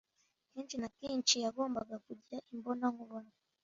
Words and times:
Kenshi 0.51 0.75
na 0.81 0.89
kenshi, 0.99 1.35
yagombaga 1.45 1.95
kujya 2.05 2.37
imbona 2.53 2.85
nkubone. 2.93 3.33